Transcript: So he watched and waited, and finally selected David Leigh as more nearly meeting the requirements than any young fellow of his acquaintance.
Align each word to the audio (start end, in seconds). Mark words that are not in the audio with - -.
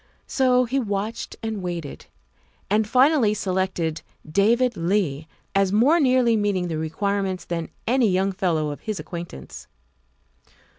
So 0.25 0.65
he 0.65 0.79
watched 0.79 1.35
and 1.43 1.61
waited, 1.61 2.07
and 2.71 2.87
finally 2.87 3.35
selected 3.35 4.01
David 4.27 4.75
Leigh 4.75 5.27
as 5.53 5.71
more 5.71 5.99
nearly 5.99 6.35
meeting 6.35 6.69
the 6.69 6.79
requirements 6.79 7.45
than 7.45 7.69
any 7.85 8.09
young 8.09 8.31
fellow 8.31 8.71
of 8.71 8.79
his 8.79 8.99
acquaintance. 8.99 9.67